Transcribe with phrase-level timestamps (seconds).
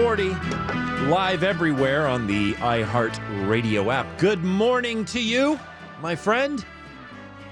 [0.00, 0.30] 40
[1.10, 4.06] live everywhere on the iHeart Radio app.
[4.16, 5.60] Good morning to you,
[6.00, 6.64] my friend,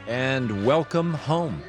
[0.06, 1.62] and welcome home.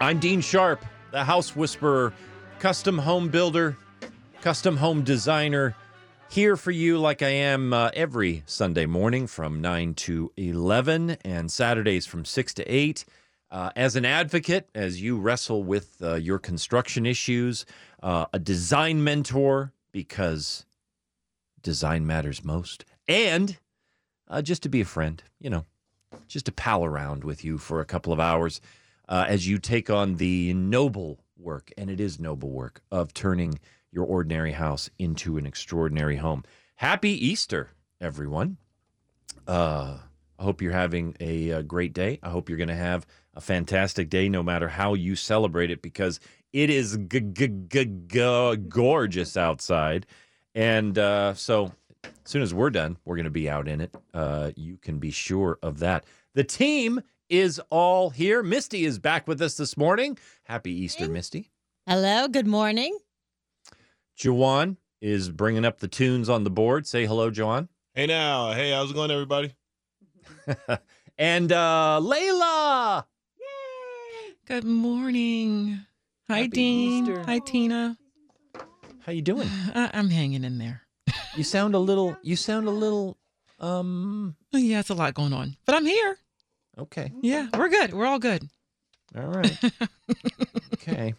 [0.00, 2.12] I'm Dean Sharp, the House Whisperer,
[2.60, 3.76] custom home builder,
[4.42, 5.74] custom home designer,
[6.30, 11.50] here for you like I am uh, every Sunday morning from 9 to 11 and
[11.50, 13.04] Saturdays from 6 to 8.
[13.50, 17.64] Uh, as an advocate, as you wrestle with uh, your construction issues,
[18.04, 20.66] uh, a design mentor because
[21.62, 23.56] design matters most, and
[24.28, 25.64] uh, just to be a friend, you know,
[26.28, 28.60] just to pal around with you for a couple of hours
[29.08, 33.58] uh, as you take on the noble work, and it is noble work, of turning
[33.90, 36.44] your ordinary house into an extraordinary home.
[36.76, 37.70] Happy Easter,
[38.02, 38.58] everyone.
[39.46, 39.96] Uh,
[40.38, 42.18] I hope you're having a, uh great day.
[42.22, 45.82] I hope you're going to have a fantastic day, no matter how you celebrate it,
[45.82, 46.20] because
[46.52, 50.06] it is g- g- g- g- gorgeous outside.
[50.54, 51.72] And uh, so,
[52.04, 53.94] as soon as we're done, we're going to be out in it.
[54.12, 56.04] Uh, you can be sure of that.
[56.34, 58.42] The team is all here.
[58.42, 60.16] Misty is back with us this morning.
[60.44, 61.50] Happy Easter, Misty.
[61.88, 62.96] Hello, good morning.
[64.16, 66.86] Jawan is bringing up the tunes on the board.
[66.86, 67.68] Say hello, Jawan.
[67.94, 69.54] Hey now, hey, how's it going, everybody?
[71.18, 73.04] and uh, Layla.
[73.38, 74.34] Yay!
[74.46, 75.80] Good morning.
[76.28, 77.04] Hi, Happy Dean.
[77.08, 77.22] Easter.
[77.24, 77.96] Hi, Tina.
[79.00, 79.48] How you doing?
[79.74, 80.82] I- I'm hanging in there.
[81.36, 82.16] You sound a little.
[82.22, 83.16] You sound a little.
[83.60, 84.36] Um.
[84.52, 86.16] Oh, yeah, it's a lot going on, but I'm here.
[86.78, 87.12] Okay.
[87.22, 87.92] Yeah, we're good.
[87.92, 88.48] We're all good.
[89.16, 89.56] All right.
[90.74, 91.14] okay.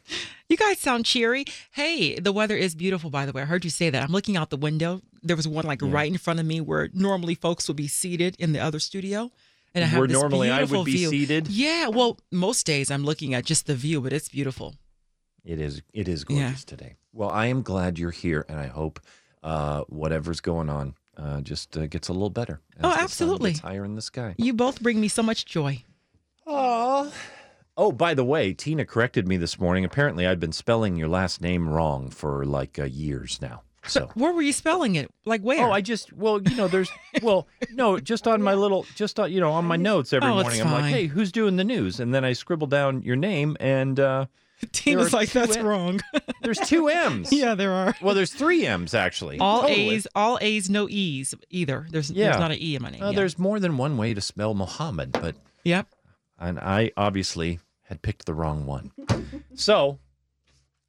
[0.49, 1.45] You guys sound cheery.
[1.71, 3.41] Hey, the weather is beautiful, by the way.
[3.41, 4.03] I heard you say that.
[4.03, 5.01] I'm looking out the window.
[5.23, 5.89] There was one like Yeah.
[5.91, 9.31] right in front of me where normally folks would be seated in the other studio.
[9.73, 11.09] And I have Where this normally I beautiful would be view.
[11.09, 11.47] seated.
[11.47, 14.75] Yeah, well, most days I'm looking at just the view, but it's beautiful.
[15.43, 15.81] It is.
[15.93, 16.43] It is Yeah.
[16.43, 16.95] gorgeous today.
[17.11, 18.99] Well, I am glad you're here, and I hope
[19.43, 22.61] uh, whatever's going on uh, just uh, gets a little better.
[22.81, 23.53] Oh, absolutely.
[23.53, 24.33] higher in the sky.
[24.37, 25.83] You both bring me so much joy.
[26.47, 27.11] Oh.
[27.77, 29.83] Oh, by the way, Tina corrected me this morning.
[29.83, 33.63] Apparently, I've been spelling your last name wrong for like uh, years now.
[33.87, 34.09] So.
[34.15, 35.11] Where were you spelling it?
[35.25, 35.67] Like where?
[35.67, 36.89] Oh, I just well, you know, there's
[37.21, 40.35] well, no, just on my little, just on you know, on my notes every Oh,
[40.41, 40.61] morning.
[40.61, 41.99] I'm like, hey, who's doing the news?
[41.99, 44.25] And then I scribble down your name, and uh,
[44.71, 45.99] Tina's like, that's M- wrong.
[46.41, 47.31] there's two M's.
[47.33, 47.93] yeah, there are.
[48.01, 49.37] Well, there's three M's actually.
[49.39, 49.89] All Totally.
[49.89, 51.85] A's, all A's, no E's either.
[51.91, 52.27] There's Yeah.
[52.29, 53.03] there's not an E in my name.
[53.03, 53.15] Uh, yeah.
[53.17, 55.87] There's more than one way to spell Mohammed, but Yep.
[56.39, 57.59] and I obviously
[57.95, 58.91] had picked the wrong one.
[59.55, 59.99] So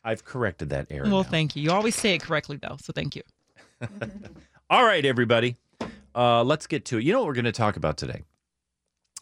[0.03, 1.05] I've corrected that error.
[1.05, 1.31] Well, now.
[1.31, 1.63] thank you.
[1.63, 3.23] You always say it correctly though, so thank you.
[4.71, 5.57] All right, everybody.
[6.15, 7.05] Uh, let's get to it.
[7.05, 8.23] You know what we're going to talk about today?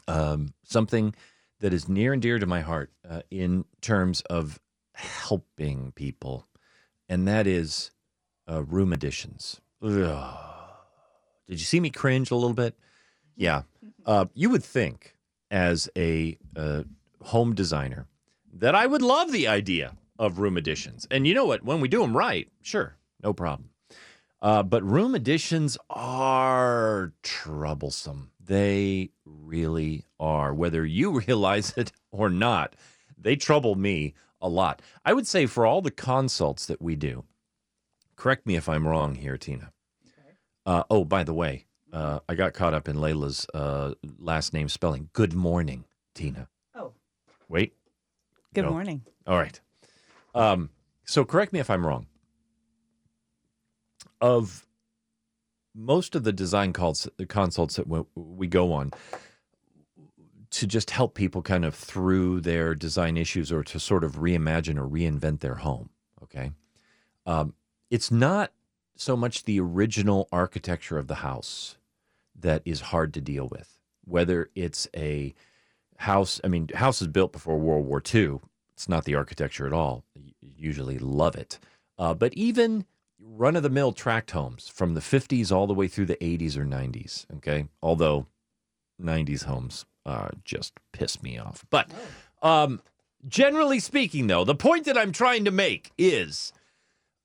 [0.09, 1.15] Um, something
[1.61, 4.59] that is near and dear to my heart uh, in terms of
[4.93, 6.47] helping people,
[7.09, 7.91] and that is
[8.51, 9.61] uh, room additions.
[9.83, 10.37] Ugh.
[11.49, 12.79] Did you see me cringe a little bit?
[13.37, 13.63] Yeah.
[14.07, 15.17] Uh, you would think,
[15.51, 16.83] as a uh,
[17.25, 18.07] home designer,
[18.53, 21.07] that I would love the idea of room additions.
[21.11, 21.65] And you know what?
[21.65, 23.71] When we do them right, sure, no problem.
[24.41, 28.31] Uh, but room additions are troublesome.
[28.39, 32.77] They really are, whether you realize it or not.
[33.17, 34.83] They trouble me a lot.
[35.05, 37.25] I would say for all the consults that we do,
[38.17, 39.73] correct me if I'm wrong here, Tina.
[40.67, 44.69] Uh, oh, by the way, uh, I got caught up in Layla's uh, last name
[44.69, 45.09] spelling.
[45.15, 45.85] Good morning,
[46.15, 46.49] Tina.
[47.49, 47.75] Wait.
[48.55, 48.71] Good No.
[48.71, 49.03] morning.
[49.27, 49.61] All right.
[50.35, 50.71] Um,
[51.05, 52.07] so correct me if I'm wrong.
[54.21, 54.67] Of
[55.75, 58.93] most of the design calls, the consults that we, we go on
[60.51, 64.79] to just help people kind of through their design issues or to sort of reimagine
[64.79, 65.91] or reinvent their home.
[66.23, 66.53] Okay.
[67.27, 67.55] Um,
[67.91, 68.53] it's not
[68.97, 71.77] so much the original architecture of the house
[72.39, 75.35] that is hard to deal with, whether it's a
[75.99, 76.41] house.
[76.45, 78.41] I mean, houses built before World War II.
[78.73, 80.05] It's not the architecture at all.
[80.15, 81.59] You usually love it.
[81.99, 82.87] Uh, but even
[83.21, 86.57] run of the mill tract homes from the 50s all the way through the 80s
[86.57, 87.27] or 90s.
[87.37, 87.67] Okay.
[87.83, 88.27] Although
[89.01, 91.65] 90s homes uh, just piss me off.
[91.71, 91.91] But
[92.43, 92.81] um,
[93.27, 96.53] generally speaking, though, the point that I'm trying to make is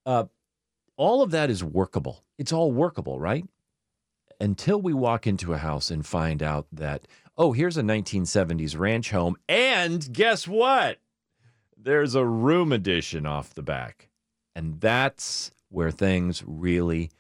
[0.06, 0.26] uh,
[0.98, 2.24] all of that is workable.
[2.38, 3.46] It's all workable, right?
[4.40, 7.06] Until we walk into a house and find out that,
[7.40, 9.38] oh, here's a 1970s ranch home.
[9.48, 10.98] And guess what?
[11.76, 14.10] There's a room addition off the back.
[14.56, 17.12] And that's where things really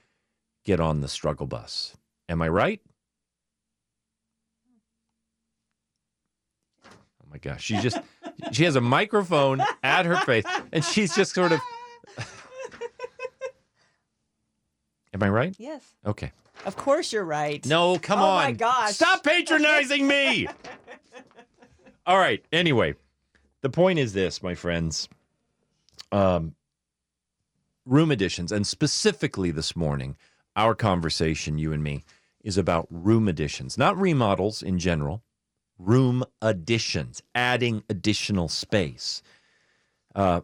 [0.65, 1.95] get on the struggle bus.
[2.27, 2.81] Am I right?
[6.85, 7.63] Oh my gosh.
[7.63, 7.97] She just
[8.51, 10.43] she has a microphone at her face
[10.73, 11.61] and she's just sort of
[15.19, 15.55] Am I right?
[15.59, 15.83] Yes.
[16.05, 16.31] Okay.
[16.65, 17.65] Of course you're right.
[17.65, 18.35] No, come Oh on.
[18.37, 18.93] my gosh.
[18.93, 20.47] Stop patronizing me.
[22.05, 22.41] All right.
[22.53, 22.95] Anyway,
[23.61, 25.09] the point is this, my friends.
[26.13, 26.55] Um,
[27.85, 30.15] room additions, and specifically this morning,
[30.55, 32.05] our conversation, you and me,
[32.41, 35.21] is about room additions, not remodels in general.
[35.77, 39.21] Room additions, adding additional space.
[40.15, 40.41] Uh,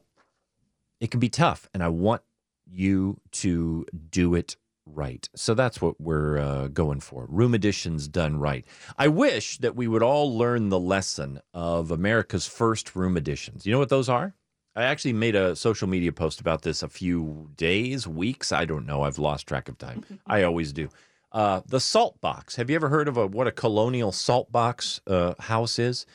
[1.00, 2.24] it can be tough, and I want
[2.69, 5.28] you to do it right.
[5.36, 7.26] So that's what we're uh, going for.
[7.30, 8.66] Room additions done right.
[8.98, 13.66] I wish that we would all learn the lesson of America's first room additions.
[13.66, 14.36] You know what those are?
[14.76, 18.52] I actually made a social media post about this a few days, weeks.
[18.52, 19.04] I don't know.
[19.04, 20.04] I've lost track of time.
[20.28, 20.90] I always do.
[21.32, 22.56] Uh, the salt box.
[22.56, 26.06] Have you ever heard of a, what a colonial salt box uh, house is?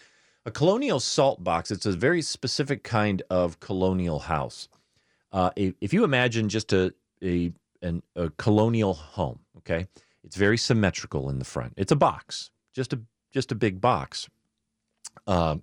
[0.46, 1.70] A colonial salt box.
[1.70, 4.68] It's a very specific kind of colonial house.
[5.32, 9.86] Uh, if, if you imagine just a, a an, a colonial home, okay,
[10.24, 11.74] it's very symmetrical in the front.
[11.76, 13.00] It's a box, just a
[13.32, 14.28] just a big box.
[15.26, 15.62] Um,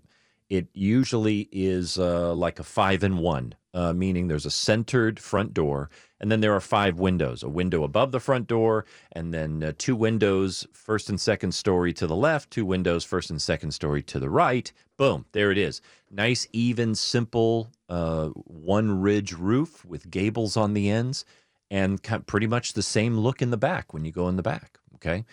[0.50, 5.54] it usually is uh, like a five in one, uh, meaning there's a centered front
[5.54, 5.90] door,
[6.22, 9.74] and then there are five windows a window above the front door, and then uh,
[9.78, 14.02] two windows, first and second story to the left, two windows, first and second story
[14.04, 14.72] to the right.
[14.98, 15.82] Boom, there it is.
[16.10, 21.26] Nice, even, simple, uh, one ridge roof with gables on the ends,
[21.70, 24.80] and pretty much the same look in the back when you go in the back.
[24.96, 25.26] Okay.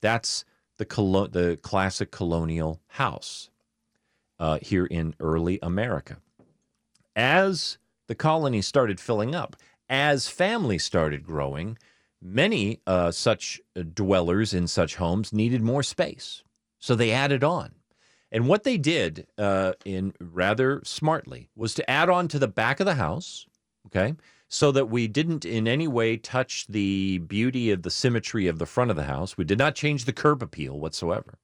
[0.00, 0.44] That's
[0.78, 3.50] the, colo- the classic colonial house
[4.38, 6.18] uh, here in early America.
[7.14, 7.78] As
[8.08, 9.56] the colonies started filling up,
[9.88, 11.76] as families started growing,
[12.22, 13.60] many uh, such
[13.94, 16.42] dwellers in such homes needed more space.
[16.78, 17.74] So they added on.
[18.32, 22.80] And what they did uh, in rather smartly was to add on to the back
[22.80, 23.46] of the house,
[23.86, 24.14] okay,
[24.52, 28.66] so that we didn't in any way touch the beauty of the symmetry of the
[28.66, 29.38] front of the house.
[29.38, 31.38] We did not change the curb appeal whatsoever.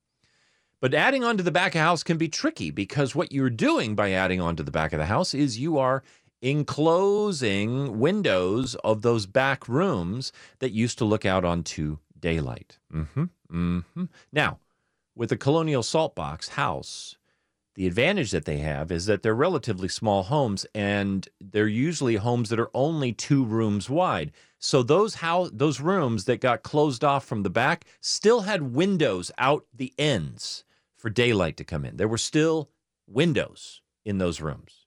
[0.81, 3.49] But adding on to the back of the house can be tricky because what you're
[3.49, 6.03] doing by adding on to the back of the house is you are
[6.43, 12.79] enclosing windows of those back rooms that used to look out onto daylight.
[12.91, 14.59] hmm hmm Now,
[15.15, 17.17] with a colonial salt box house,
[17.77, 22.49] the advantage that they have is that they're relatively small homes and they're usually homes
[22.49, 24.33] that are only two rooms wide.
[24.59, 29.31] So those house those rooms that got closed off from the back still had windows
[29.37, 30.65] out the ends
[30.97, 31.99] for daylight to come in.
[31.99, 32.71] There were still
[33.07, 34.87] windows in those rooms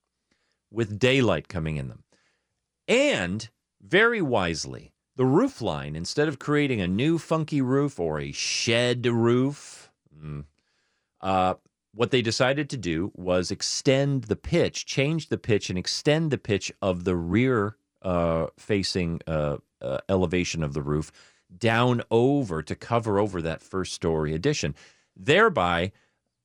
[0.72, 2.03] with daylight coming in them.
[2.88, 3.48] And
[3.79, 9.05] very wisely, the roof line, instead of creating a new funky roof or a shed
[9.05, 10.46] roof, mm,
[11.22, 11.53] uh,
[11.93, 16.38] what they decided to do was extend the pitch, change the pitch, and extend the
[16.38, 21.12] pitch of the rear uh, facing uh, uh, elevation of the roof
[21.58, 24.75] down over to cover over that first story addition,
[25.15, 25.91] thereby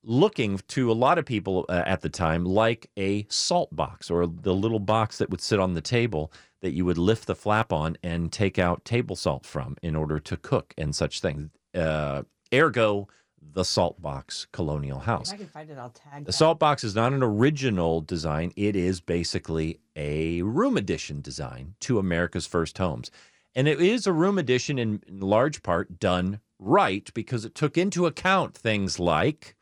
[0.03, 4.27] looking to a lot of people uh, at the time like a salt box or
[4.27, 7.73] the little box that would sit on the table that you would lift the flap
[7.73, 11.51] on and take out table salt from in order to cook and such things.
[11.75, 12.23] Uh,
[12.53, 13.09] ergo,
[13.53, 15.29] the salt box colonial house.
[15.29, 16.33] If I can find it, I'll tag The that.
[16.33, 18.53] salt box is not an original design.
[18.57, 23.11] It is basically a room addition design to America's first homes.
[23.55, 27.79] And it is a room addition in, in large part done right because it took
[27.79, 29.55] into account things like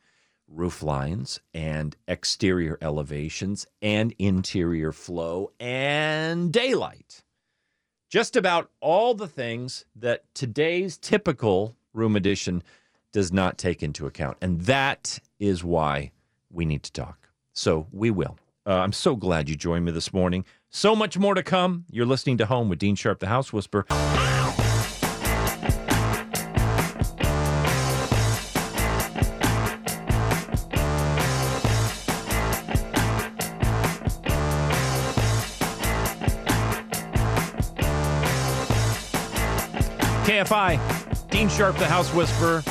[0.47, 7.23] roof lines and exterior elevations and interior flow and daylight.
[8.09, 12.61] Just about all the things that today's typical room edition
[13.13, 14.37] does not take into account.
[14.41, 16.11] And that is why
[16.51, 17.29] we need to talk.
[17.53, 18.37] So we will.
[18.65, 20.43] Uh, I'm so glad you joined me this morning.
[20.69, 21.85] So much more to come.
[21.89, 23.85] You're listening to Home with Dean Sharp, the House Whisperer.
[40.23, 42.63] KFI, Dean Sharp, the House Whisperer.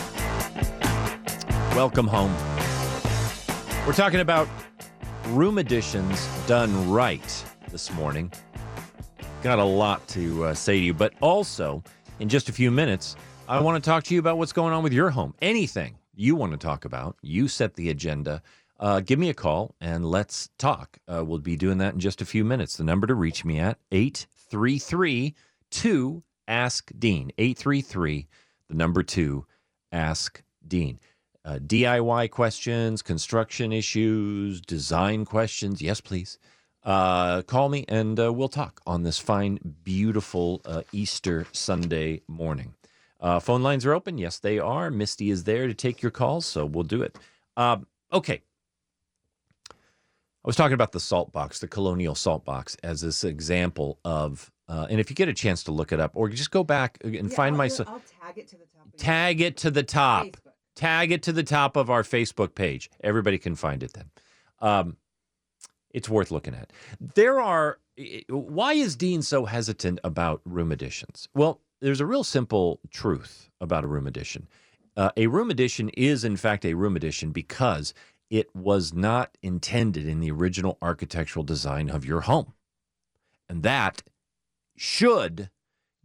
[1.74, 2.34] Welcome home.
[3.86, 4.46] We're talking about
[5.28, 8.30] room additions done right this morning.
[9.42, 11.82] Got a lot to uh, say to you, but also
[12.20, 13.16] in just a few minutes,
[13.48, 15.34] I want to talk to you about what's going on with your home.
[15.40, 18.42] Anything you want to talk about, you set the agenda.
[18.78, 20.98] Uh, give me a call and let's talk.
[21.08, 22.76] Uh, we'll be doing that in just a few minutes.
[22.76, 25.34] The number to reach me at 833
[25.70, 27.32] 2 Ask Dean.
[27.38, 28.28] 833,
[28.68, 29.46] the number two,
[29.90, 30.98] Ask Dean.
[31.44, 35.82] Uh, DIY questions, construction issues, design questions.
[35.82, 36.38] Yes, please.
[36.84, 42.74] Uh, call me and uh, we'll talk on this fine, beautiful uh, Easter Sunday morning.
[43.20, 44.18] Uh, phone lines are open.
[44.18, 44.90] Yes, they are.
[44.90, 47.16] Misty is there to take your calls, so we'll do it.
[47.56, 48.42] Um, okay.
[49.70, 54.50] I was talking about the salt box, the colonial salt box, as this example of,
[54.68, 56.98] uh, and if you get a chance to look it up, or just go back
[57.04, 57.66] and find my.
[57.66, 58.88] I'll tag it to the top.
[58.96, 60.36] Tag it to the top.
[60.74, 62.90] Tag it to the top of our Facebook page.
[63.02, 64.10] Everybody can find it then.
[64.60, 64.96] Um,
[65.90, 66.72] it's worth looking at.
[67.00, 67.78] There are.
[68.28, 71.28] Why is Dean so hesitant about room additions?
[71.34, 74.48] Well, there's a real simple truth about a room addition.
[74.96, 77.92] Uh, a room addition is, in fact, a room addition because
[78.30, 82.54] it was not intended in the original architectural design of your home.
[83.48, 84.02] And that
[84.76, 85.50] should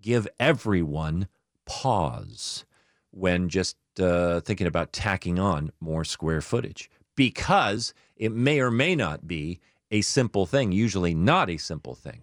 [0.02, 1.28] give everyone
[1.66, 2.66] pause
[3.12, 8.96] when just uh, thinking about tacking on more square footage because it may or may
[8.96, 9.60] not be
[9.92, 12.22] a simple thing, usually not a simple thing,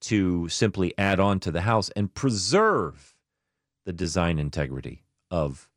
[0.00, 3.14] to simply add on to the house and preserve
[3.84, 5.68] the design integrity of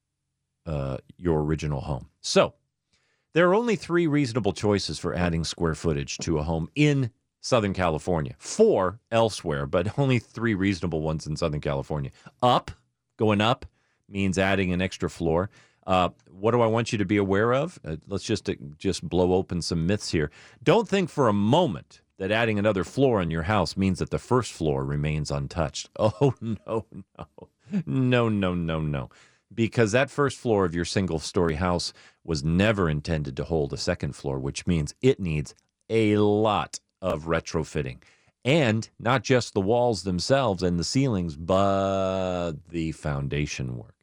[0.66, 2.10] uh, your original home.
[2.22, 2.54] So,
[3.34, 7.74] there are only three reasonable choices for adding square footage to a home in Southern
[7.74, 8.36] California.
[8.40, 12.12] Four elsewhere, but only three reasonable ones in Southern California.
[12.42, 12.72] Up,
[13.18, 13.66] going up,
[14.10, 15.50] means adding an extra floor.
[15.86, 17.80] Uh, what do I want you to be aware of?
[17.86, 20.30] Uh, let's just uh, just blow open some myths here.
[20.62, 24.20] Don't think for a moment that adding another floor in your house means that the
[24.20, 25.90] first floor remains untouched.
[26.00, 27.28] Oh no, no,
[27.86, 29.10] no, no, no, no,
[29.54, 34.16] because that first floor of your single-story house was never intended to hold a second
[34.16, 35.54] floor, which means it needs
[35.90, 38.00] a lot of retrofitting.
[38.44, 43.97] And not just the walls themselves and the ceilings, but the foundation work.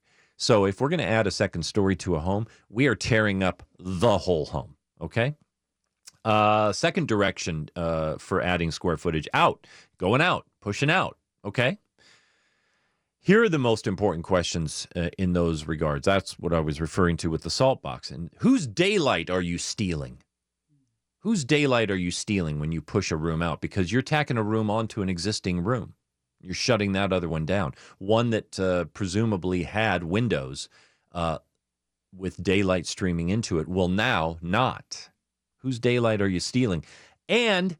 [0.45, 3.43] So if we're going to add a second story to a home, we are tearing
[3.43, 4.77] up the whole home.
[5.01, 5.37] Okay.
[6.23, 11.17] Uh, second direction uh, for adding square footage out, going out, pushing out.
[11.47, 11.79] Okay.
[13.21, 16.05] Here are the most important questions uh, in those regards.
[16.05, 18.11] That's what I was referring to with the salt box.
[18.11, 20.19] And whose daylight are you stealing?
[21.21, 23.63] Whose daylight are you stealing when you push a room out?
[23.63, 25.95] Because you're tacking a room onto an existing room.
[26.45, 27.75] You're shutting that other one down.
[27.99, 30.69] One that uh, presumably had windows
[31.13, 31.39] uh,
[32.17, 35.11] with daylight streaming into it will now not.
[35.59, 36.85] Whose daylight are you stealing?
[37.29, 37.79] And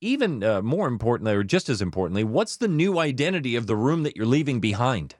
[0.00, 4.02] even uh, more importantly, or just as importantly, what's the new identity of the room
[4.04, 5.14] that you're leaving behind?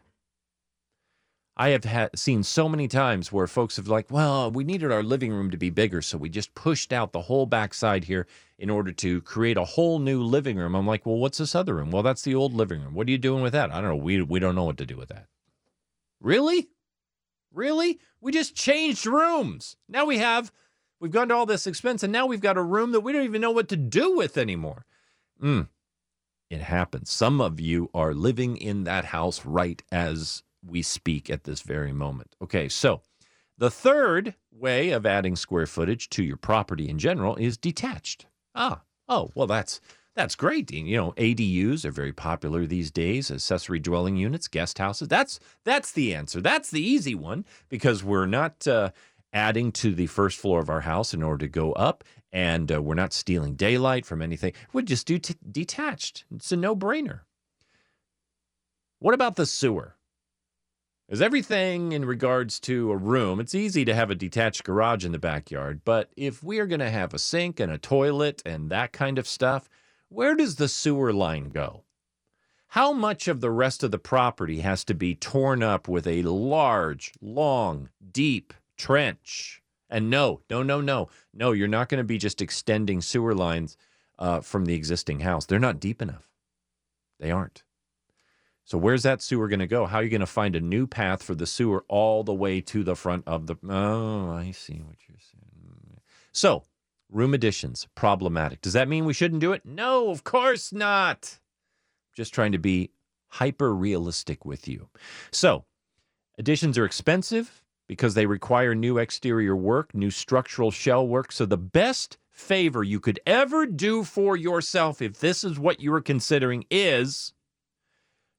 [1.57, 5.03] I have ha- seen so many times where folks have like, well, we needed our
[5.03, 8.27] living room to be bigger, so we just pushed out the whole backside here
[8.59, 10.75] in order to create a whole new living room.
[10.75, 11.91] I'm like, well, what's this other room?
[11.91, 12.95] Well, that's the old living room.
[12.95, 13.71] What are you doing with that?
[13.71, 13.97] I don't know.
[13.97, 15.27] We we don't know what to do with that.
[16.21, 16.69] Really?
[17.53, 17.99] Really?
[18.21, 19.77] We just changed rooms.
[19.89, 20.51] Now we have
[21.01, 23.25] we've gone to all this expense and now we've got a room that we don't
[23.25, 24.87] even know what to do with anymore.
[25.43, 25.69] Mm.
[26.49, 27.11] It happens.
[27.11, 31.93] Some of you are living in that house right as we speak at this very
[31.93, 32.37] moment.
[32.43, 33.03] Okay, so
[33.59, 38.27] the third way of adding square footage to your property in general is detached.
[38.55, 39.81] Ah, oh, well, that's
[40.15, 40.87] that's great, Dean.
[40.87, 45.09] You know, ADUs are very popular these days, accessory dwelling units, guest houses.
[45.09, 46.41] That's that's the answer.
[46.41, 48.91] That's the easy one because we're not uh,
[49.33, 52.83] adding to the first floor of our house in order to go up, and uh,
[52.83, 54.53] we're not stealing daylight from anything.
[54.73, 56.25] We just do t- detached.
[56.35, 57.21] It's a no-brainer.
[58.99, 59.97] What about the sewer?
[61.13, 65.13] Is everything in regards to a room, it's easy to have a detached garage in
[65.13, 68.71] the backyard, but if we are going to have a sink and a toilet and
[68.71, 69.69] that kind of stuff,
[70.09, 71.85] where does the sewer line go?
[72.73, 76.23] how much of the rest of the property has to be torn up with a
[76.23, 79.61] large, long, deep trench?
[79.91, 83.77] And no, no, no, no, no, you're not going to be just extending sewer lines
[84.19, 85.45] uh, from the existing house.
[85.45, 86.31] They're not deep enough.
[87.21, 87.63] They aren't.
[88.73, 89.85] So where's that sewer going to go?
[89.85, 92.63] How are you going to find a new path for the sewer all the way
[92.63, 93.57] to the front of the?
[93.69, 96.01] Oh, I see what you're saying.
[96.33, 96.63] So
[97.11, 98.63] room additions problematic.
[98.63, 99.67] Does that mean we shouldn't do it?
[99.67, 101.39] No, of course not.
[102.17, 102.93] Just trying to be
[103.29, 104.89] hyper realistic with you.
[105.31, 105.67] So
[106.39, 111.31] additions are expensive because they require new exterior work, new structural shell work.
[111.31, 115.93] So the best favor you could ever do for yourself, if this is what you
[115.93, 117.35] are considering, is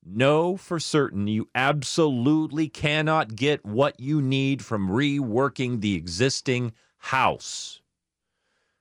[0.06, 7.82] know for certain you absolutely cannot get what you need from reworking the existing house.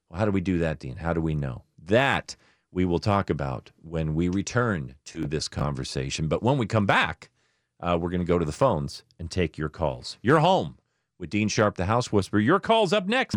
[0.08, 0.96] Well, how do we do that, Dean?
[0.96, 1.62] How do we know?
[1.84, 2.36] That
[2.70, 6.28] we will talk about when we return to this conversation.
[6.28, 7.30] But when we come back,
[7.80, 10.18] uh, we're going to go to the phones and take your calls.
[10.22, 10.78] You're home
[11.18, 12.40] with Dean Sharp, the House Whisperer.
[12.40, 13.36] Your call's up next.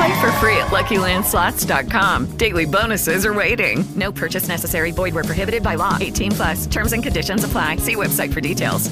[0.00, 2.38] Play for free at LuckyLandSlots.com.
[2.38, 3.84] Daily bonuses are waiting.
[3.94, 4.92] No purchase necessary.
[4.92, 5.98] Void where prohibited by law.
[6.00, 6.66] 18 plus.
[6.66, 7.76] Terms and conditions apply.
[7.76, 8.88] See website for details.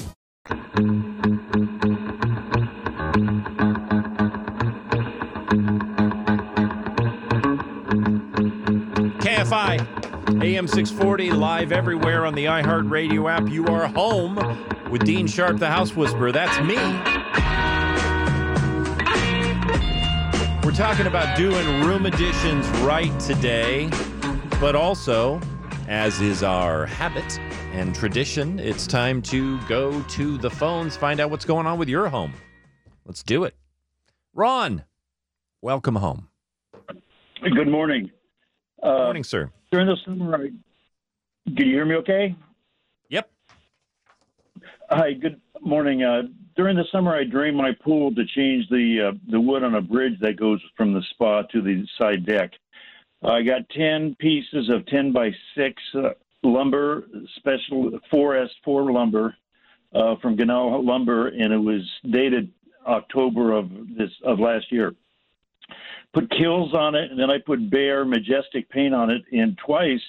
[9.24, 13.48] KFI, AM 640, live everywhere on the iHeartRadio app.
[13.48, 14.36] You are home
[14.90, 16.32] with Dean Sharp, the House Whisperer.
[16.32, 16.76] That's me.
[20.68, 23.88] We're talking about doing room additions right today,
[24.60, 25.40] but also,
[25.88, 27.38] as is our habit
[27.72, 31.88] and tradition, it's time to go to the phones, find out what's going on with
[31.88, 32.34] your home.
[33.06, 33.56] Let's do it.
[34.34, 34.84] Ron,
[35.62, 36.28] welcome home.
[37.40, 38.10] Good morning.
[38.82, 39.50] Good morning, sir.
[39.73, 40.49] During the summer,
[41.47, 42.36] can you hear me okay?
[43.08, 43.30] Yep.
[44.90, 46.02] Hi, good morning.
[46.02, 46.25] Uh,
[46.58, 49.80] during the summer, I drained my pool to change the uh, the wood on a
[49.80, 52.50] bridge that goes from the spa to the side deck.
[53.23, 56.00] I got 10 pieces of 10 by 6 uh,
[56.42, 57.04] lumber,
[57.36, 59.36] special 4S4 lumber
[59.94, 62.50] uh, from Ganahl Lumber, and it was dated
[62.86, 64.94] October of this of last year.
[66.12, 70.02] Put Kilz on it, and then I put Behr Majestic paint on it, and twice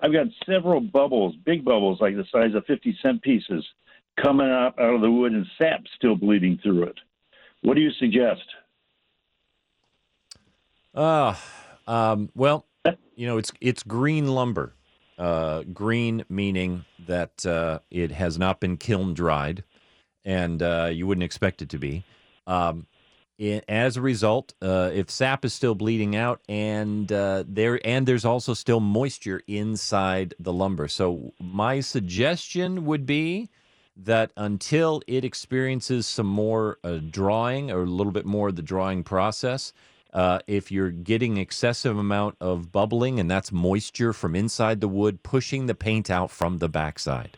[0.00, 3.64] I've got several bubbles, big bubbles like the size of 50 cent pieces,
[4.20, 6.98] coming up out of the wood, and sap still bleeding through it.
[7.62, 8.42] What do you suggest?
[10.94, 11.34] Uh,
[11.86, 12.66] um, well,
[13.14, 14.74] you know, it's it's green lumber.
[15.18, 19.62] Uh, green meaning that uh, it has not been kiln dried,
[20.24, 22.04] and uh, you wouldn't expect it to be.
[22.46, 22.86] Um,
[23.68, 28.24] as a result, uh, if sap is still bleeding out, and uh, there and there's
[28.24, 33.48] also still moisture inside the lumber, so my suggestion would be
[33.96, 38.62] that until it experiences some more uh, drawing or a little bit more of the
[38.62, 39.72] drawing process,
[40.12, 45.22] uh, if you're getting excessive amount of bubbling and that's moisture from inside the wood
[45.22, 47.36] pushing the paint out from the backside,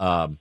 [0.00, 0.38] um,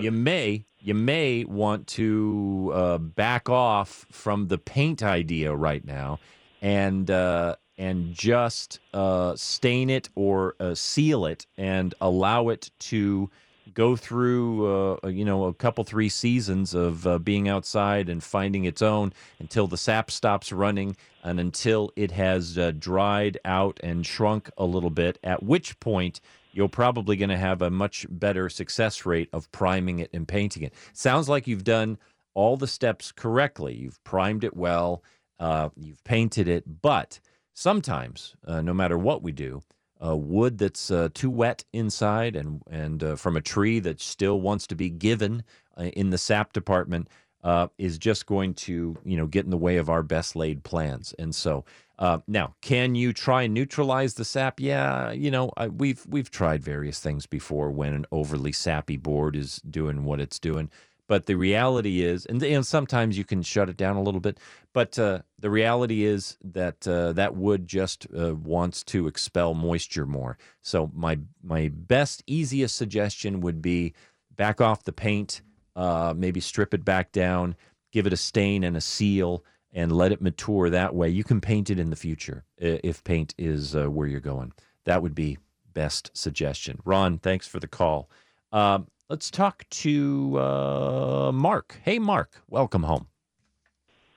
[0.00, 6.18] you may you may want to uh, back off from the paint idea right now
[6.62, 13.30] and uh, and just uh, stain it or uh, seal it and allow it to
[13.76, 18.64] go through uh, you know a couple three seasons of uh, being outside and finding
[18.64, 24.04] its own until the sap stops running and until it has uh, dried out and
[24.04, 26.20] shrunk a little bit at which point
[26.52, 30.62] you're probably going to have a much better success rate of priming it and painting
[30.62, 30.72] it.
[30.94, 31.98] Sounds like you've done
[32.32, 33.74] all the steps correctly.
[33.74, 35.02] You've primed it well
[35.38, 37.20] uh, you've painted it but
[37.54, 39.62] sometimes uh, no matter what we do
[40.06, 44.40] uh, wood that's uh, too wet inside and and uh, from a tree that still
[44.40, 45.42] wants to be given
[45.76, 47.08] uh, in the sap department
[47.44, 50.64] uh, is just going to you know get in the way of our best laid
[50.64, 51.14] plans.
[51.18, 51.64] And so
[51.98, 54.60] uh, now, can you try and neutralize the sap?
[54.60, 59.36] Yeah, you know I, we've we've tried various things before when an overly sappy board
[59.36, 60.70] is doing what it's doing.
[61.08, 64.38] But the reality is, and, and sometimes you can shut it down a little bit.
[64.72, 70.06] But uh, the reality is that uh, that wood just uh, wants to expel moisture
[70.06, 70.36] more.
[70.62, 73.94] So my my best, easiest suggestion would be
[74.34, 75.42] back off the paint,
[75.76, 77.54] uh, maybe strip it back down,
[77.92, 81.08] give it a stain and a seal, and let it mature that way.
[81.08, 84.52] You can paint it in the future if paint is uh, where you're going.
[84.84, 85.38] That would be
[85.72, 86.80] best suggestion.
[86.84, 88.10] Ron, thanks for the call.
[88.52, 91.78] Um, let's talk to uh, Mark.
[91.82, 93.06] Hey, Mark, welcome home.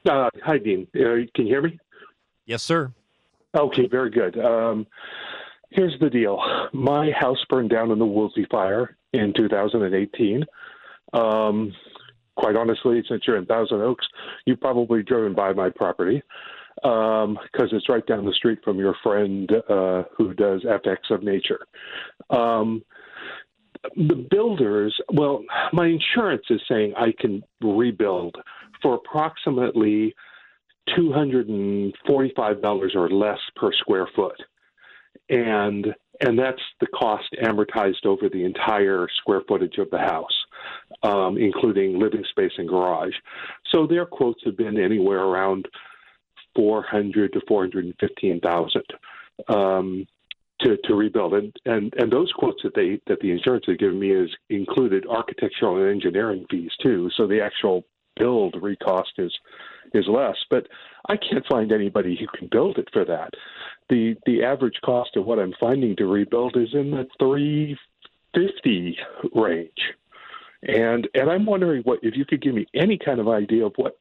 [0.08, 0.88] Uh, hi, Dean.
[0.96, 1.80] Uh, can you hear me?
[2.46, 2.92] Yes, sir.
[3.56, 4.38] Okay, very good.
[4.40, 4.88] Um,
[5.72, 6.42] here's the deal
[6.74, 10.46] my house burned down in the Woolsey fire in 2018.
[11.14, 11.74] Um,
[12.36, 14.06] quite honestly, since you're in Thousand Oaks,
[14.46, 16.22] you've probably driven by my property
[16.82, 21.60] because it's right down the street from your friend uh, who does FX of Nature.
[22.30, 22.84] Um,
[23.96, 28.36] the builders, well, my insurance is saying I can rebuild
[28.82, 30.16] for approximately
[30.98, 34.42] $245 or less per square foot.
[35.30, 40.46] And and that's the cost amortized over the entire square footage of the house,
[41.02, 43.14] um, including living space and garage.
[43.72, 45.66] So their quotes have been anywhere around
[46.56, 48.84] 400 to 415,000
[49.48, 50.06] um,
[50.62, 51.34] to to rebuild.
[51.34, 55.06] And, and and those quotes that they that the insurance has given me is included
[55.08, 57.10] architectural and engineering fees too.
[57.16, 57.86] So the actual
[58.18, 59.34] build recost is
[59.94, 60.38] is less.
[60.50, 60.68] But
[61.08, 63.32] I can't find anybody who can build it for that.
[63.90, 67.78] The the average cost of what I'm finding to rebuild is in the three
[68.34, 68.98] fifty
[69.34, 69.94] range.
[70.64, 73.74] And and I'm wondering what if you could give me any kind of idea of
[73.78, 73.98] what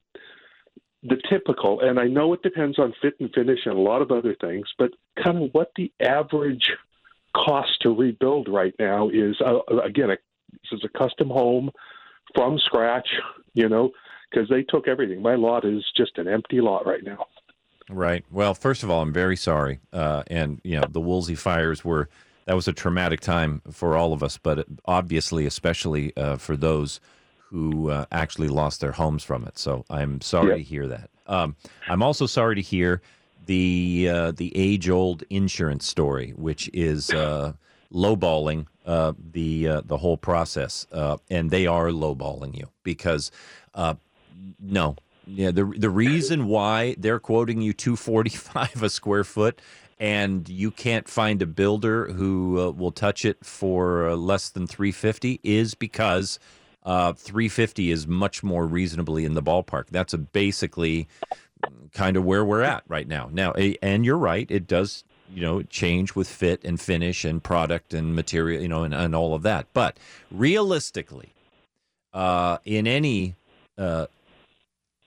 [1.02, 4.10] the typical and I know it depends on fit and finish and a lot of
[4.10, 4.90] other things, but
[5.22, 6.72] kind of what the average
[7.34, 10.16] cost to rebuild right now is uh, again a,
[10.52, 11.70] this is a custom home
[12.34, 13.08] from scratch,
[13.54, 13.90] you know,
[14.30, 15.22] because they took everything.
[15.22, 17.26] My lot is just an empty lot right now.
[17.90, 18.24] Right.
[18.30, 19.80] Well, first of all, I'm very sorry.
[19.92, 22.08] Uh, and, you know, the Woolsey fires were,
[22.44, 27.00] that was a traumatic time for all of us, but obviously, especially uh, for those
[27.50, 29.58] who uh, actually lost their homes from it.
[29.58, 30.56] So I'm sorry Yeah.
[30.56, 31.10] to hear that.
[31.26, 31.56] Um,
[31.88, 33.00] I'm also sorry to hear
[33.46, 37.54] the uh, the age old insurance story, which is uh,
[37.92, 43.30] lowballing uh, the uh, the whole process, uh, and they are lowballing you because
[43.74, 43.94] uh,
[44.60, 49.60] no, yeah, the the reason why they're quoting you two forty five a square foot,
[49.98, 54.66] and you can't find a builder who uh, will touch it for uh, less than
[54.66, 56.38] three fifty is because
[56.84, 59.88] uh, three fifty is much more reasonably in the ballpark.
[59.90, 61.08] That's basically
[61.92, 63.28] kind of where we're at right now.
[63.32, 67.92] Now, and you're right, it does you know change with fit and finish and product
[67.92, 69.66] and material, you know, and, and all of that.
[69.72, 69.98] But
[70.30, 71.34] realistically,
[72.14, 73.34] uh, in any
[73.76, 74.06] uh,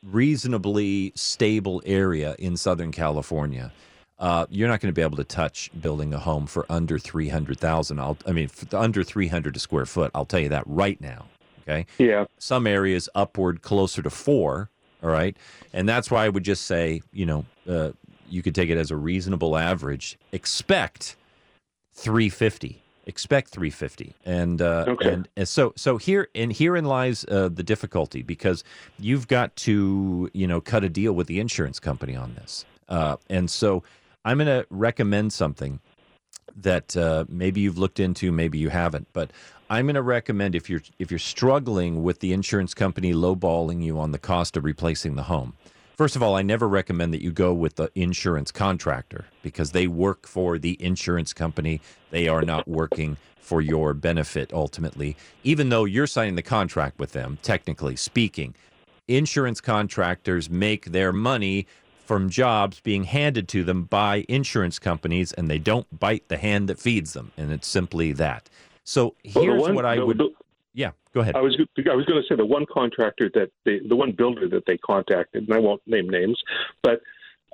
[0.03, 3.71] reasonably stable area in Southern California,
[4.19, 7.29] uh, you're not going to be able to touch building a home for under three
[7.29, 7.99] hundred thousand.
[7.99, 10.11] I'll, I mean, under three hundred a square foot.
[10.13, 11.25] I'll tell you that right now.
[11.61, 11.85] Okay.
[11.97, 12.25] Yeah.
[12.37, 14.69] Some areas upward closer to four.
[15.03, 15.35] All right,
[15.73, 17.89] and that's why I would just say, you know, uh,
[18.29, 20.19] you could take it as a reasonable average.
[20.31, 21.15] Expect
[21.95, 22.83] three fifty.
[23.07, 25.11] Expect three fifty, and uh, Okay.
[25.11, 28.63] and, and so so here and herein lies uh, the difficulty because
[28.99, 33.17] you've got to you know cut a deal with the insurance company on this, uh,
[33.27, 33.81] and so
[34.23, 35.79] I'm going to recommend something
[36.55, 39.31] that uh, maybe you've looked into, maybe you haven't, but
[39.69, 43.99] I'm going to recommend if you're if you're struggling with the insurance company lowballing you
[43.99, 45.53] on the cost of replacing the home.
[45.95, 49.87] First of all, I never recommend that you go with the insurance contractor because they
[49.87, 51.79] work for the insurance company.
[52.09, 57.11] They are not working for your benefit ultimately, even though you're signing the contract with
[57.11, 58.55] them, technically speaking.
[59.07, 61.67] Insurance contractors make their money
[62.11, 66.67] from jobs being handed to them by insurance companies, and they don't bite the hand
[66.67, 67.31] that feeds them.
[67.37, 68.49] And it's simply that.
[68.83, 70.17] So Well, here's one- what I the- would.
[70.17, 70.33] the-
[70.73, 71.37] yeah, go ahead.
[71.37, 74.49] I was I was going to say the one contractor that they, the one builder
[74.49, 76.37] that they contacted, and I won't name names,
[76.83, 76.99] but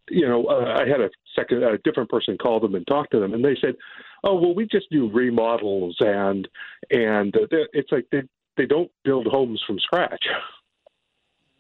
[0.10, 3.20] you know, uh, I had a second a different person call them and talk to
[3.20, 3.76] them, and they said,
[4.24, 6.48] "Oh, well, we just do remodels and
[6.90, 8.24] and uh, it's like they
[8.56, 10.26] they don't build homes from scratch."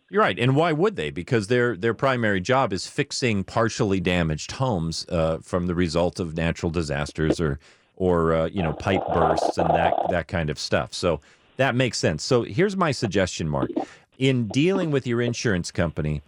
[0.10, 1.12] You're right, and why would they?
[1.12, 6.38] Because their their primary job is fixing partially damaged homes uh, from the result of
[6.38, 7.60] natural disasters or
[7.98, 10.94] or uh, you know pipe bursts and that that kind of stuff.
[10.94, 11.20] So
[11.58, 12.24] that makes sense.
[12.24, 13.70] So here's my suggestion, Mark.
[14.18, 16.22] In dealing with your insurance company,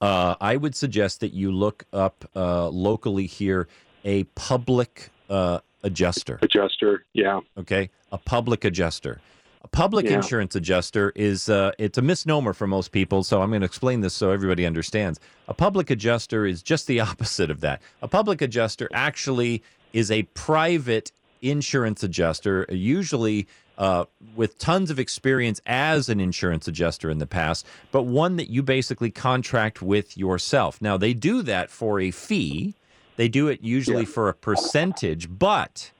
[0.00, 3.68] uh, I would suggest that you look up uh, locally here
[4.04, 6.38] a public uh, adjuster.
[6.42, 7.40] Adjuster, yeah.
[7.56, 9.20] Okay, a public adjuster.
[9.68, 10.14] A public Yeah.
[10.14, 13.22] insurance adjuster is uh, it's a misnomer for most people.
[13.22, 15.20] So I'm going to explain this so everybody understands.
[15.46, 17.82] A public adjuster is just the opposite of that.
[18.00, 25.60] A public adjuster actually is a private insurance adjuster, usually uh, with tons of experience
[25.66, 30.80] as an insurance adjuster in the past, but one that you basically contract with yourself.
[30.80, 32.74] Now, they do that for a fee,
[33.16, 35.92] they do it usually for a percentage, but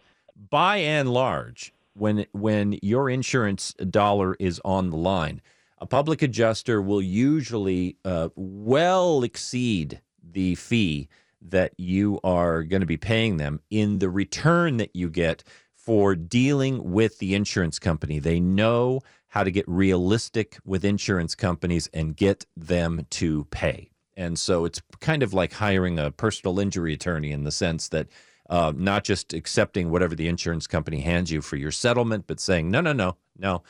[0.51, 5.41] by and large, when when your insurance dollar is on the line,
[5.79, 11.09] a public adjuster will usually uh, well exceed the fee
[11.41, 16.15] that you are going to be paying them in the return that you get for
[16.15, 18.19] dealing with the insurance company.
[18.19, 23.91] They know how to get realistic with insurance companies and get them to pay.
[24.17, 28.09] And so it's kind of like hiring a personal injury attorney in the sense that
[28.49, 32.71] uh, not just accepting whatever the insurance company hands you for your settlement, but saying,
[32.71, 33.63] no, no, no, no.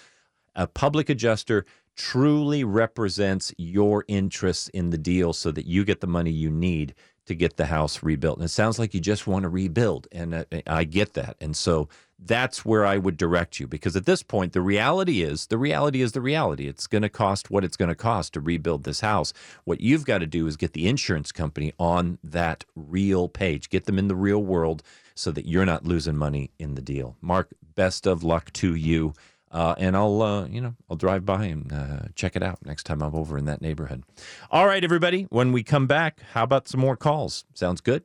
[0.54, 1.64] A public adjuster
[1.96, 6.94] truly represents your interests in the deal so that you get the money you need
[7.26, 8.38] to get the house rebuilt.
[8.38, 10.06] And it sounds like you just want to rebuild.
[10.12, 11.36] And uh, I get that.
[11.40, 11.88] And so
[12.18, 16.02] that's where I would direct you because at this point, the reality is the reality
[16.02, 16.66] is the reality.
[16.66, 19.32] It's going to cost what it's going to cost to rebuild this house.
[19.64, 23.84] What you've got to do is get the insurance company on that real page, get
[23.84, 24.82] them in the real world
[25.14, 27.16] so that you're not losing money in the deal.
[27.20, 29.14] Mark, best of luck to you.
[29.50, 32.84] Uh, and I'll, uh, you know, I'll drive by and uh, check it out next
[32.84, 34.04] time I'm over in that neighborhood.
[34.50, 35.22] All right, everybody.
[35.30, 37.46] When we come back, how about some more calls?
[37.54, 38.04] Sounds good.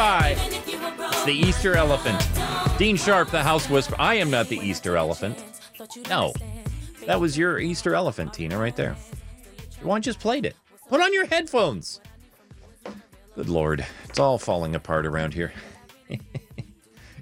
[0.00, 1.08] KFI.
[1.08, 2.26] It's the Easter elephant.
[2.78, 4.00] Dean Sharp, the house whisperer.
[4.00, 5.44] I am not the Easter elephant.
[6.08, 6.32] No.
[7.04, 8.96] That was your Easter elephant, Tina, right there.
[9.82, 10.56] Why don't just played it?
[10.88, 12.00] Put on your headphones.
[13.34, 13.84] Good Lord.
[14.08, 15.52] It's all falling apart around here.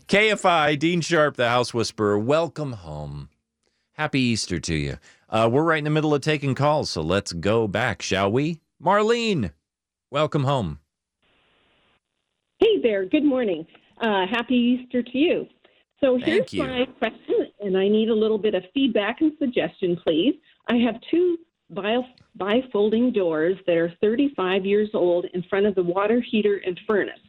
[0.06, 2.16] KFI, Dean Sharp, the house whisperer.
[2.16, 3.28] Welcome home.
[3.94, 4.98] Happy Easter to you.
[5.28, 8.60] Uh, we're right in the middle of taking calls, so let's go back, shall we?
[8.80, 9.50] Marlene,
[10.12, 10.78] welcome home.
[12.60, 13.04] Hey there.
[13.04, 13.64] Good morning.
[14.00, 15.46] Uh, happy Easter to you.
[16.00, 16.64] So here's you.
[16.64, 20.34] my question, and I need a little bit of feedback and suggestion, please.
[20.68, 21.38] I have two
[21.70, 21.98] bi-
[22.36, 27.20] bifolding doors that are 35 years old in front of the water heater and furnace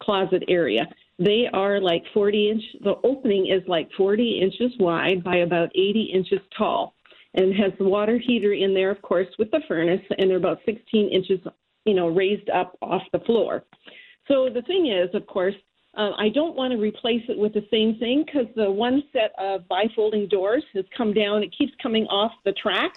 [0.00, 0.86] closet area.
[1.18, 2.62] They are like 40 inch.
[2.82, 6.94] The opening is like 40 inches wide by about 80 inches tall,
[7.34, 10.60] and has the water heater in there, of course, with the furnace, and they're about
[10.64, 11.40] 16 inches,
[11.84, 13.64] you know, raised up off the floor.
[14.28, 15.54] So the thing is, of course,
[15.96, 19.32] uh, I don't want to replace it with the same thing because the one set
[19.38, 21.42] of bifolding doors has come down.
[21.42, 22.92] It keeps coming off the track,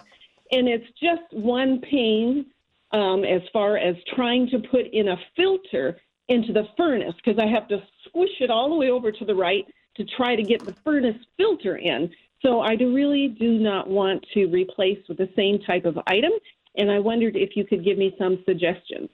[0.51, 2.45] and it's just one pain
[2.91, 7.47] um, as far as trying to put in a filter into the furnace because I
[7.47, 9.65] have to squish it all the way over to the right
[9.95, 12.09] to try to get the furnace filter in.
[12.41, 16.31] So I do really do not want to replace with the same type of item,
[16.75, 19.09] and I wondered if you could give me some suggestions.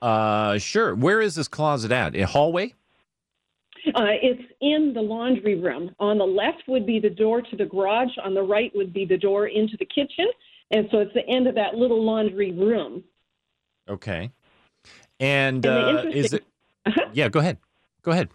[0.00, 0.94] Uh, sure.
[0.94, 2.14] Where is this closet at?
[2.16, 2.74] A hallway?
[3.94, 5.94] Uh, it's in the laundry room.
[5.98, 8.10] On the left would be the door to the garage.
[8.22, 10.26] On the right would be the door into the kitchen.
[10.70, 13.02] And so it's the end of that little laundry room.
[13.88, 14.30] Okay.
[15.20, 16.44] And, And uh, interesting- is it?
[17.12, 17.58] Yeah, go ahead.
[18.02, 18.28] Go ahead.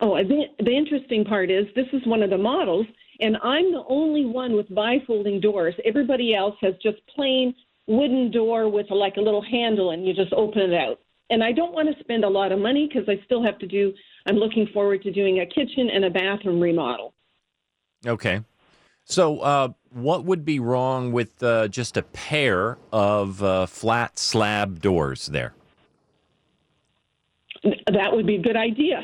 [0.00, 2.86] Oh, the, the interesting part is this is one of the models,
[3.20, 5.74] and I'm the only one with bifolding doors.
[5.84, 7.54] Everybody else has just plain
[7.86, 10.98] wooden door with like a little handle, and you just open it out.
[11.30, 13.66] And I don't want to spend a lot of money because I still have to
[13.66, 13.92] do.
[14.26, 17.14] I'm looking forward to doing a kitchen and a bathroom remodel.
[18.04, 18.42] Okay.
[19.04, 24.80] So, uh, what would be wrong with uh, just a pair of uh, flat slab
[24.80, 25.54] doors there?
[27.64, 29.02] That would be a good idea.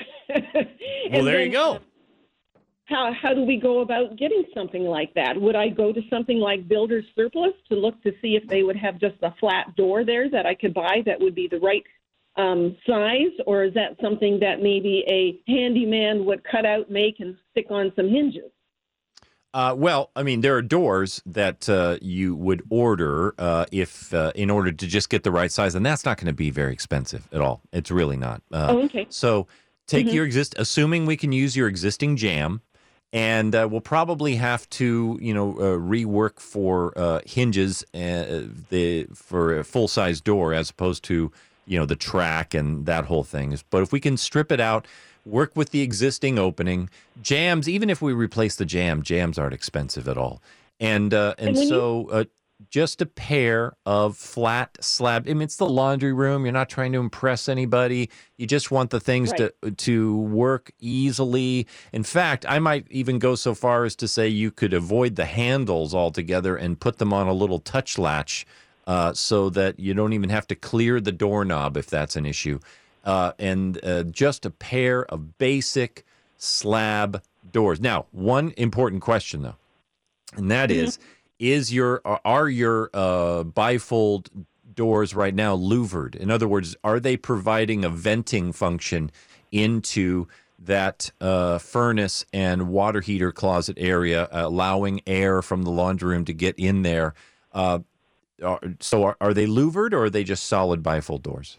[1.13, 1.79] Well, there you go.
[2.87, 5.41] How how do we go about getting something like that?
[5.41, 8.77] Would I go to something like Builder's Surplus to look to see if they would
[8.77, 11.85] have just a flat door there that I could buy that would be the right
[12.37, 17.37] um, size, or is that something that maybe a handyman would cut out, make, and
[17.51, 18.51] stick on some hinges?
[19.55, 24.33] Uh, well, I mean, there are doors that uh, you would order uh, if uh,
[24.35, 26.75] in order to just get the right size, and that's not going to be very
[26.75, 27.63] expensive at all.
[27.73, 28.43] It's really not.
[28.53, 29.07] Uh, Oh, okay.
[29.09, 29.47] So
[29.87, 30.13] take Mhm.
[30.13, 32.61] your exist, assuming we can use your existing jamb,
[33.15, 39.07] and uh, we'll probably have to, you know, uh, rework for uh, hinges uh, the
[39.15, 41.33] for a full size door as opposed to,
[41.67, 43.57] you know, the track and that whole thing.
[43.71, 44.87] But if we can strip it out,
[45.25, 46.89] work with the existing opening
[47.23, 50.41] jambs, even if we replace the jamb, jambs aren't expensive at all,
[50.81, 52.09] and uh, and, And when you- so.
[52.11, 52.25] Uh,
[52.71, 55.29] just a pair of flat slab.
[55.29, 56.47] I mean, it's the laundry room.
[56.47, 58.09] You're not trying to impress anybody.
[58.39, 61.67] You just want the things to to work easily.
[61.93, 65.27] In fact, I might even go so far as to say you could avoid the
[65.27, 68.47] handles altogether and put them on a little touch latch,
[68.87, 72.59] uh, so that you don't even have to clear the doorknob if that's an issue.
[73.05, 76.05] Uh, and uh, just a pair of basic
[76.39, 77.23] slab
[77.53, 77.81] doors.
[77.81, 79.57] Now, one important question though,
[80.37, 80.99] and that is
[81.39, 84.29] is your are- your uh, bifold
[84.75, 86.15] doors right now louvered?
[86.15, 89.11] In other words, are they providing a venting function
[89.53, 90.27] into
[90.59, 96.33] that uh, furnace and water heater closet area, allowing air from the laundry room to
[96.33, 97.15] get in there?
[97.53, 97.81] Uh,
[98.43, 101.59] are, so, are, are they louvered or are they just solid bifold doors?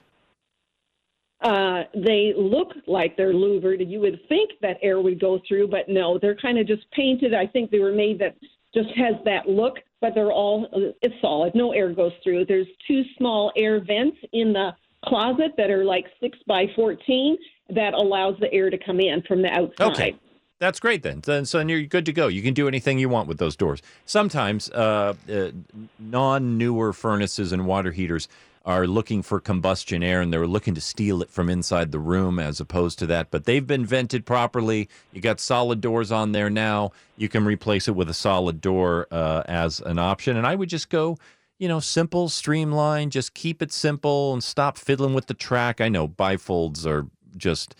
[1.42, 3.82] Uh, they look like they're louvered.
[3.82, 7.34] You would think that air would go through, but no, they're kind of just painted.
[7.34, 8.36] I think they were made that
[8.74, 10.68] just has that look, but they're all
[11.02, 11.54] it's solid.
[11.54, 12.46] No air goes through.
[12.46, 14.72] There's two small air vents in the
[15.06, 17.38] closet that are like six by fourteen
[17.70, 19.92] that allows the air to come in from the outside.
[19.92, 20.16] Okay.
[20.60, 21.22] That's great then.
[21.24, 22.28] Then so you're good to go.
[22.28, 23.82] You can do anything you want with those doors.
[24.06, 25.52] Sometimes uh, uh,
[26.00, 28.28] non-newer furnaces and water heaters
[28.66, 32.38] are looking for combustion air and they're looking to steal it from inside the room
[32.38, 33.32] as opposed to that.
[33.32, 34.90] But they've been vented properly.
[35.14, 36.92] You got solid doors on there now.
[37.16, 40.36] You can replace it with a solid door uh, as an option.
[40.36, 41.18] And I would just go,
[41.60, 43.14] you know, simple, streamlined.
[43.14, 45.80] Just keep it simple and stop fiddling with the track.
[45.80, 47.06] I know bifolds are
[47.38, 47.74] just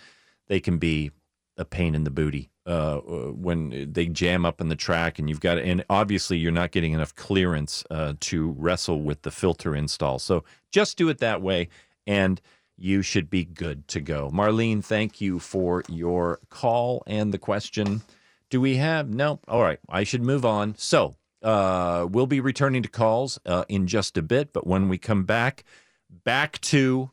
[0.48, 1.12] they can be
[1.58, 5.40] a pain in the booty uh, when they jam up in the track and you've
[5.40, 10.20] got and obviously you're not getting enough clearance uh, to wrestle with the filter install.
[10.20, 11.70] So just do it that way
[12.06, 12.42] and
[12.76, 14.30] you should be good to go.
[14.32, 18.02] Marlene thank you for your call and the question.
[18.50, 19.40] Do we have no?
[19.48, 20.76] All right i should move on.
[20.78, 24.98] So uh, we'll be returning to calls uh, in just a bit but when we
[24.98, 25.64] come back
[26.26, 27.12] back to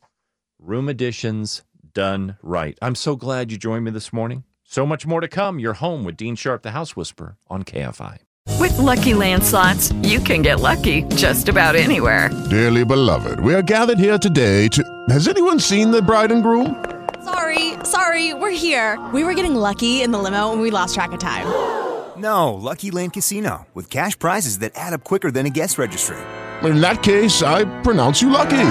[0.59, 1.62] room additions
[1.93, 2.77] done right.
[2.83, 4.43] I'm so glad you joined me this morning.
[4.64, 5.59] So much more to come.
[5.59, 8.18] You're home with Dean Sharp, the House Whisperer, on KFI.
[8.59, 12.31] With Lucky Land slots, you can get lucky just about anywhere.
[12.50, 14.83] Dearly beloved, we are gathered here today to.
[15.09, 16.85] Has anyone seen the bride and groom?
[17.24, 19.03] Sorry, sorry, we're here.
[19.14, 21.46] We were getting lucky in the limo and we lost track of time.
[22.16, 26.16] No, Lucky Land Casino, with cash prizes that add up quicker than a guest registry.
[26.62, 28.70] In that case, I pronounce you lucky.